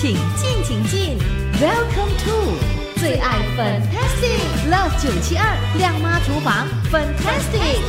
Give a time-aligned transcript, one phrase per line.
[0.00, 1.18] 请进，请进
[1.60, 2.54] ，Welcome to
[3.00, 7.80] 最爱 Fantastic Love 九七二亮妈厨房 Fantastic。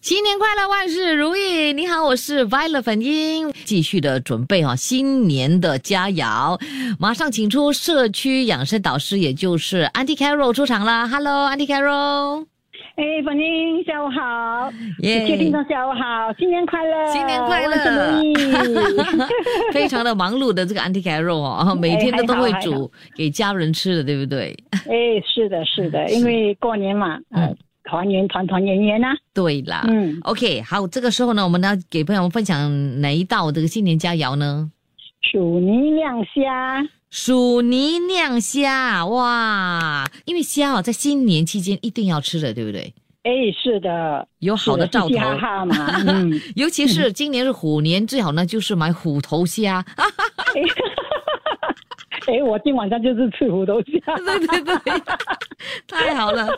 [0.00, 1.72] 新年快乐，万事如意！
[1.72, 6.60] 你好，我是 Violet 粉英，继续的准备哈新年的佳肴，
[7.00, 11.08] 马上请出社区养生导师，也就是 Auntie Carol 出场了。
[11.08, 12.49] Hello，Auntie Carol。
[13.00, 14.70] 哎，粉英，下午好！
[14.98, 17.74] 耶确定的下午好，新年快乐，新年快乐。
[19.72, 24.54] 非常的忙碌的这个 Auntie Carol 哦，每天都都会煮给家人吃的，对不对？
[24.72, 29.08] 哎，是的，是的，因为过年嘛，嗯，团圆，团团圆圆呐。
[29.32, 34.70] 对啦，嗯，OK，好，这个时候呢，我们要给朋友们分享哪一道这个新年佳肴呢？
[35.22, 40.04] 薯泥酿虾，薯泥酿虾，哇！
[40.24, 42.92] 因为虾哦，在新年期间一定要吃的，对不对？
[43.22, 43.30] 哎，
[43.62, 45.16] 是的，有好的兆头。
[45.16, 49.84] 哈哈嘛， 嗯，尤其是今年是虎年，最好呢就是买虎头虾。
[52.26, 55.02] 哎，我今晚上就是吃虎头虾，对 对对，
[55.86, 56.48] 太好了。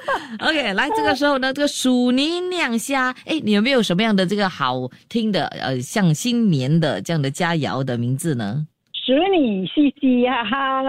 [0.40, 8.66] OK，来这个时候呢，这个鼠泥酿虾，哎，你有没有什么样的这个好听的呃，像新年的这样的佳肴的名字呢？
[8.92, 10.83] 鼠你嘻嘻哈哈，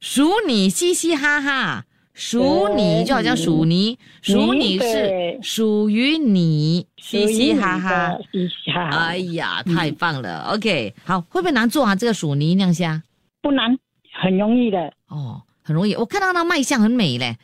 [0.00, 1.84] 鼠你嘻嘻哈哈，
[2.18, 8.16] 数你就好像属你，属你是属于你，嘻嘻哈哈。
[8.32, 11.94] 嘻嘻哈哈，哎呀，太棒了！OK，好，会不会难做啊？
[11.94, 13.02] 这个属泥酿虾
[13.42, 13.76] 不难，
[14.18, 14.78] 很容易的。
[15.08, 15.94] 哦，很容易。
[15.96, 17.36] 我看到那卖相很美嘞，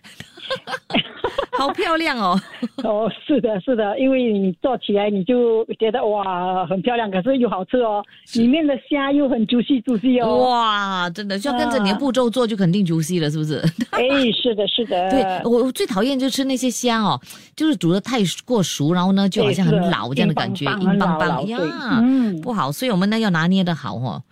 [1.58, 2.40] 好漂亮哦。
[2.84, 8.02] 哦，是的，是的，因为你做起来你就觉得哇很漂亮，可是又好吃哦，
[8.34, 10.48] 里面的虾又很 juicy juicy 哦。
[10.50, 13.58] 哇，真的就要跟着你的步骤做，就肯定 juicy 了，是不是？
[13.90, 14.00] 哎，
[14.32, 17.20] 是的，是的，对我我最讨厌就吃那些虾哦，
[17.56, 21.68] 就是煮的太过熟，然后呢就好像很老这样的感觉，硬邦邦邦很老邦呀对，
[22.00, 22.70] 嗯，不好。
[22.70, 24.22] 所以我们呢要拿捏的好哦，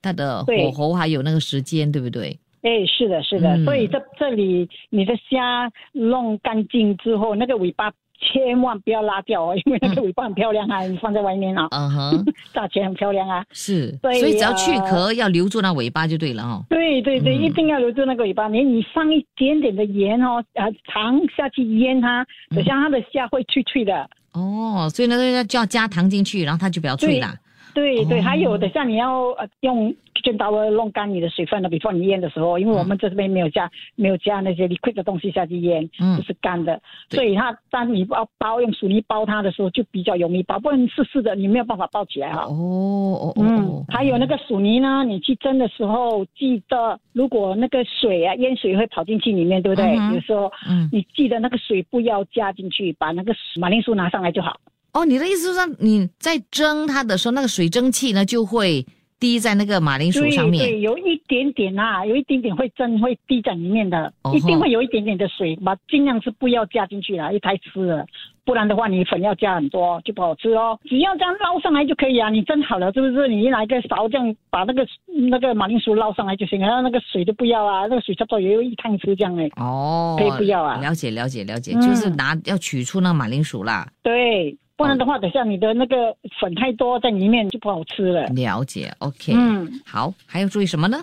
[0.00, 2.38] 它的火候还有那个时间，对不对？
[2.62, 7.90] 哎，是的，是的，嗯所以这这里你的虾弄干净之后，那个尾巴
[8.20, 13.42] 千万不要拉掉哦，因为那个尾巴很漂亮啊，你放在外面啊，嗯哼， 炸起来很漂亮啊。
[13.52, 16.62] 是，对所以只要去呃壳，要留住那尾巴就对了哦。
[16.68, 18.46] 对对对，嗯一定要留住那个尾巴。
[18.48, 24.06] 你你放一点点的盐哦，啊，糖下去腌它，等下它的虾会脆脆的。
[24.34, 27.34] 哦，所以呢要就要加糖进去，然后它就比较脆啦。
[27.74, 28.22] 对对，哦。
[28.22, 36.16] 还有等下你要呃用 kitchen towel 弄干你的水分了，before 你腌的时候，因为我们这边没有加没有加那些 liquid 的东西下去腌，嗯。
[36.16, 37.16] 就是干的，对。
[37.16, 42.42] 所以它当你要包用水泥包它的时候就比较容易包，不然湿湿的你没有办法包起来哈。
[42.44, 49.96] 哦哦哦嗯哦，，还有那个薯泥呢，你去蒸的时候记得，如果那个水啊淹水会跑进去里面，对不对？
[49.96, 50.14] 嗯哼。
[50.14, 54.56] 有时候嗯，你记得那个水不要加进去，把那个马铃薯拿上来就好。
[54.92, 58.84] 哦，你的意思是说你在蒸它的时候，那个水蒸气呢就会
[59.18, 60.64] 滴在那个马铃薯上面。
[60.64, 68.04] 对，有一点点啊，有一点点会蒸，会滴在里面的，哦一定会有一点点的水，把尽量是不要加进去啦，因为太湿了，
[68.44, 70.78] 不然的话你粉要加很多就不好吃哦。
[70.88, 73.28] 只要这样捞上来就可以啊，你蒸好了是不是？
[73.28, 74.86] 你拿一个勺这样把那个
[75.30, 79.48] 那个马铃薯捞上来就行了，然后那个水就不要啊，那个水差不多也有一汤匙这样哎。
[79.56, 83.86] 哦，可以不要啊了解了解了解，嗯就是拿要取出那马铃薯啦。
[84.02, 88.26] 对，不然的话，等下你的那个粉太多在里面就不好吃了。
[88.28, 89.70] 了解，OK，嗯。
[89.84, 90.96] 好，还要注意什么呢？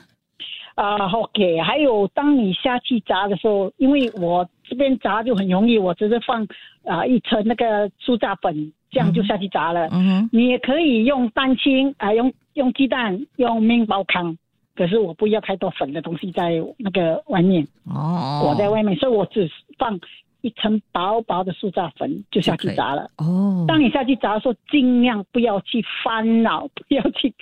[0.73, 6.47] 啊、o k 还有当你下去炸的时候，因为我这边炸就很容易，我只是放
[6.85, 9.87] 啊、一层那个酥炸粉，这样就下去炸了。
[9.91, 14.35] 嗯哼，你也可以用蛋清啊、用用鸡蛋，用面包糠，
[14.75, 19.99] 可是我不要太多粉的东西在那个外面，哦，我在外面，所以我只放
[20.47, 23.09] 一层薄薄的酥炸粉就下去炸了。
[23.17, 27.33] 哦，当你下去炸的时候，尽量不要去翻扰， 不要去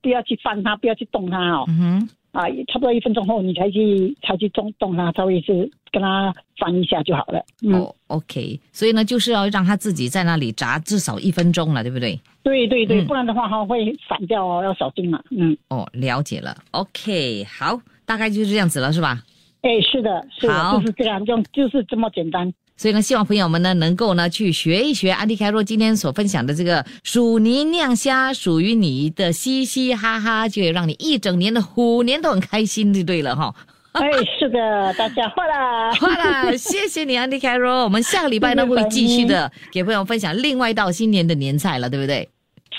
[0.00, 1.64] 不要去翻它，不要去动它哦。
[1.68, 7.44] 嗯哼，啊，差不多一分钟后你才去才去动动它，稍微是跟它翻一下就好了。
[7.62, 12.18] 嗯，哦，OK，所以呢，就是要让它自己在那里炸至少一分钟了，对不对？
[12.42, 15.22] 对对对，嗯不然的话它会散掉哦，要小心了。
[15.30, 19.22] 嗯，哦，了解了，OK，好，大概就是这样子了，是吧？
[19.62, 22.52] 哎，是的，是的，就是这样，用就是这么简单。
[22.76, 33.54] 所以呢，希望朋友们呢能够呢去学一学安迪凯若今天所分享的这个鼠泥酿虾，属于你的嘻嘻哈哈，就会让你一整年的虎年都很开心，就对了哈。
[33.92, 35.92] 哎，是的，大家坏了。
[35.94, 37.84] 好了，谢谢你，安迪凯若。
[37.84, 42.28] 我们下个礼拜呢会继续的给朋友分享另外一道新年的年菜了，对不对？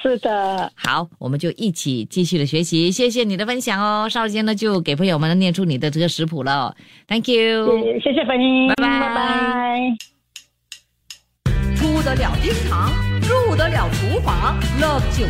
[0.04, 2.92] 是的，好，我们就一起继续的学习。
[2.92, 4.10] 谢谢你的分享哦。
[4.10, 6.76] 稍后间呢就给朋友们念出你的这个食谱了。
[7.08, 7.82] Thank you。
[7.82, 9.80] 谢谢谢粉英，拜拜拜拜。
[11.78, 12.92] 出得了厅堂，
[13.22, 15.26] 入得了厨房，Love 九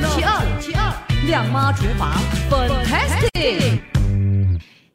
[0.59, 0.91] 七二。
[1.27, 2.11] 亮妈厨房
[2.49, 3.92] ，fantastic。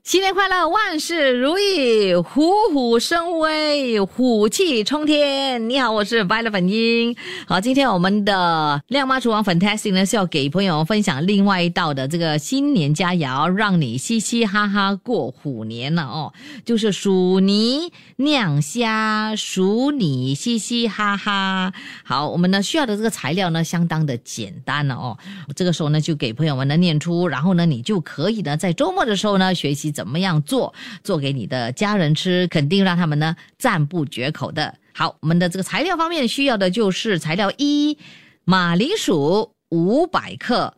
[0.09, 5.69] 新年快乐，万事如意，虎虎生威，虎气冲天。
[5.69, 7.15] 你好，我是 Violet 粉英。
[7.47, 16.33] 好，今天我们的亮妈厨房 Fantastic 呢是要给朋友分享另外一道的这个新年佳肴，让你嘻嘻哈哈过虎年了哦。
[16.65, 21.75] 就是薯泥酿虾，薯泥嘻嘻哈哈。
[22.03, 25.19] 好，我们呢需要的这个材料呢相当的简单了哦。
[25.55, 29.93] 这个时候呢就给朋友们呢念出，然后呢你就可以呢在周末的时候呢学习。
[29.99, 30.73] 怎么样做？
[31.03, 34.79] 做给你的家人吃，肯定让他们呢赞不绝口的。
[34.95, 37.99] 好，我们的这个材料方面需要的就是材料一：
[38.45, 40.75] 马铃薯五百克；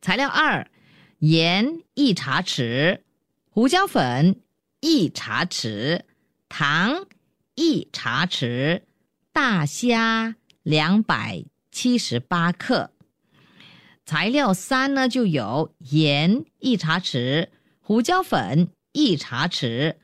[0.00, 0.68] 材料二：
[1.20, 2.98] 盐一茶匙，
[3.48, 4.40] 胡椒粉
[4.80, 6.02] 一茶匙，
[6.48, 7.06] 糖
[7.54, 8.82] 一茶匙，
[9.32, 10.34] 大虾
[10.64, 12.90] 两百七十八克。
[14.04, 17.48] 材料三呢，就有盐一茶匙。
[17.88, 19.94] 胡椒粉一茶匙，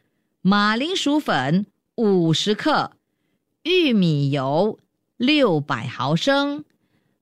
[0.41, 2.93] 马铃薯粉五十克，
[3.65, 4.79] 玉米油
[5.17, 6.65] 六百毫升，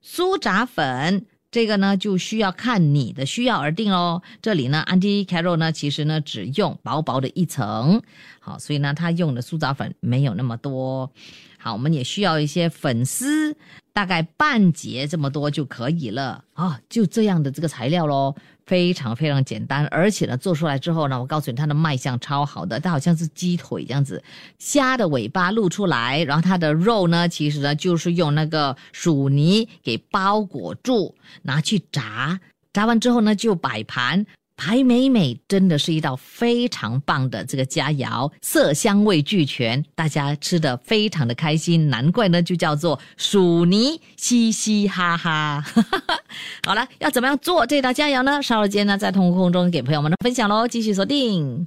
[0.05, 4.23] 酥炸粉这个呢就需要看你的需要而定哦。
[4.43, 8.03] 这里呢，Andy Carol 呢其实呢只用薄薄的一层，
[8.39, 11.11] 好，所以呢他用的酥炸粉没有那么多。
[11.57, 13.57] 好，我们也需要一些粉丝，
[13.93, 18.35] 大概半截这么多就可以了啊，就这样的这个材料喽。
[18.67, 24.23] 非常非常简单，而且呢，做出来之后呢，我告诉你，它的卖相超好的，它好像是鸡腿这样子，
[24.61, 32.39] 虾的尾巴露出来，然后它的肉呢，其实呢就是用那个薯泥给包裹住，拿去炸，
[32.73, 34.25] 炸完之后呢就摆盘。
[34.61, 45.65] 还美美，真的是一道非常棒的这个佳肴，色香味俱全，大家吃的非常的开心，难怪呢就叫做薯泥，嘻嘻哈哈。
[46.67, 48.43] 好了，要怎么样做这道佳肴呢？
[48.43, 51.65] 稍后间呢在通空中给朋友们的分享喽，继续锁定。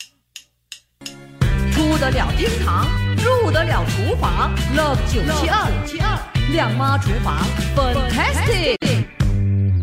[1.72, 2.88] 出得了厅堂，
[3.18, 7.44] 入得了厨房，Love 九七二七二亮妈厨房
[7.76, 9.23] ，Fantastic。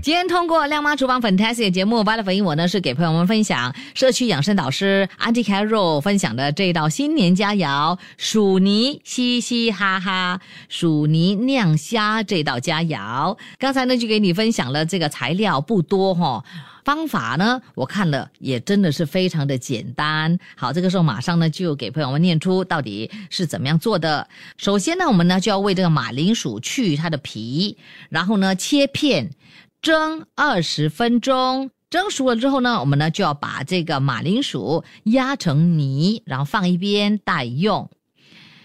[0.02, 13.36] 今天通过亮妈厨房 Fantastic 节目，巴勒粉英我呢是给朋友们分享社区养生导师 Auntie Carol 分享的这一道新年佳肴薯泥，嘻嘻哈哈，薯泥酿虾这道佳肴。
[13.58, 16.42] 刚才呢就给你分享了这个材料不多哈，
[16.82, 20.38] 方法呢我看了也真的是非常的简单。
[20.56, 24.26] 好，这个时候马上呢就给朋友们念出到底是怎么样做的。
[24.56, 27.76] 首先呢，我们呢就要为这个马铃薯去它的皮，
[28.08, 29.30] 然后呢切片。
[29.82, 37.88] 蒸二十分钟，蒸熟了之后呢，我们呢就要把这个马铃薯压成泥，然后放一边待用。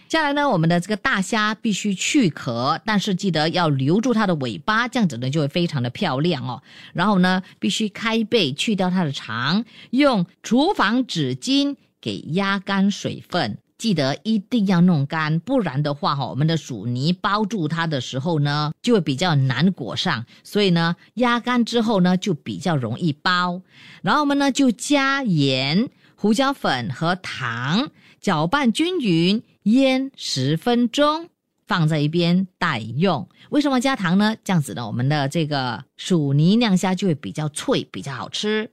[0.09, 6.61] 接下来呢，我们的这个大虾必须去壳，但是记得要留住它的尾巴，这样子呢就会非常的漂亮哦。
[6.93, 13.57] 然后呢，必须开背去掉它的肠，用厨房纸巾给压干水分。
[13.77, 20.25] 记得一定要弄干，不然的话哈，我们的薯泥包住它的时候呢，就会比较难裹上。
[20.43, 23.61] 所以呢，压干之后呢，就比较容易包。
[24.01, 27.89] 然后我们呢，就加盐、胡椒粉和糖，
[28.21, 31.29] 搅拌均匀，腌十分钟，
[31.67, 33.27] 放在一边待用。
[33.49, 34.37] 为什么加糖呢？
[34.43, 38.71] 这样子呢，我们的这个薯泥酿虾就会比较脆，比较好吃。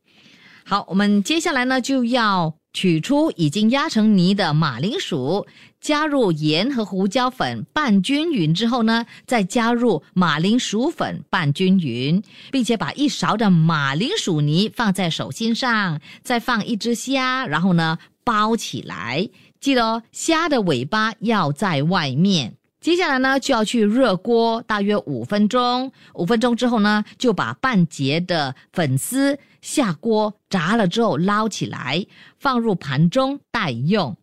[0.65, 2.55] 好，我们接下来呢，就要。
[2.73, 5.47] 取出已经压成泥的马铃薯，
[5.81, 19.29] 加入盐和胡椒粉拌均匀之后呢，再加入马铃薯粉拌均匀，并且把一勺的马铃薯泥放在手心上，再放一只虾，然后呢包起来。
[19.61, 22.55] 记得哦，虾的尾巴要在外面。
[22.83, 25.93] 接下来呢，就要去热锅，大约五分钟。
[26.15, 32.05] 五分钟之后呢，就把半截的粉丝下锅炸了之后捞起来，
[32.41, 34.17] 放入盘中待用。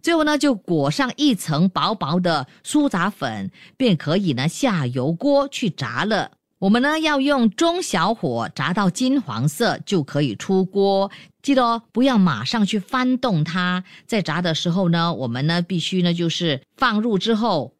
[0.00, 6.30] 最后呢，就裹上一层薄薄的酥炸粉，便可以呢下油锅去炸了。
[6.60, 11.10] 我们呢要用中小火炸到金黄色就可以出锅。
[11.42, 13.82] 记得哦，不要马上去翻动它。
[14.06, 17.73] 在炸的时候呢，我们呢必须呢就是放入之后。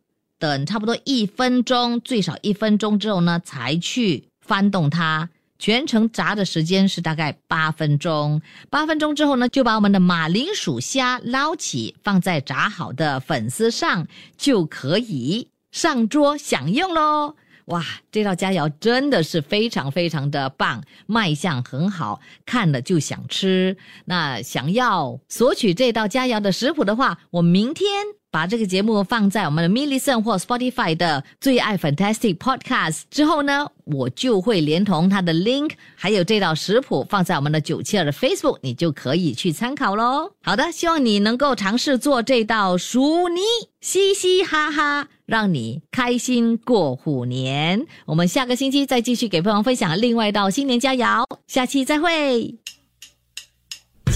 [0.45, 5.31] 等差不多一分钟，最少一分钟之后呢，才去翻动它。
[5.59, 8.43] 全程炸的时间是大概八分钟。
[8.69, 17.37] 八分钟之后呢，就把我们的马铃薯虾捞起，放在炸好的粉丝上，就可以上桌享用喽。
[17.67, 17.83] 哇，
[18.13, 23.75] 这道佳肴真的是非常非常的棒，卖相很好，看了就想吃。
[24.05, 27.89] 那想要索取这道佳肴的食谱的话，我明天。
[28.35, 38.11] 把这个节目放在我们的 m i l l i c e n 或 Spotify 的最爱 Fantastic Podcast 之后呢，我就会连同它的 link，还有这道食谱放在我们的九七二的
[38.11, 40.33] Facebook，你就可以去参考喽。
[40.43, 43.41] 好的，希望你能够尝试做这道薯泥，
[43.81, 47.87] 嘻嘻哈哈，让你开心过虎年。
[48.05, 52.57] 我们下个星期再继续给朋友分享另外一道新年佳肴，下期再会。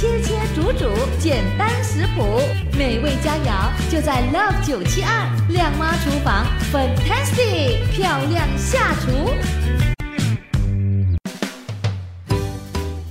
[0.01, 0.87] 切切煮煮，
[1.19, 2.39] 简单食谱，
[2.79, 9.35] 美味佳肴就在 Love 九七二亮妈厨房，Fantastic 漂亮下厨。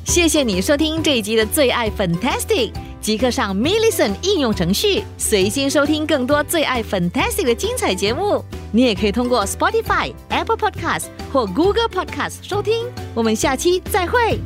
[0.05, 8.41] 谢谢你收听这一集的最爱 Fantastic，即刻上 m i l l i c e n 应用程序，随心收听更多最爱 Fantastic 的精彩节目。
[8.71, 12.85] 你也可以通过 Spotify、Apple Podcast 或 Google Podcast 收听。
[13.13, 14.39] 我们下期再会。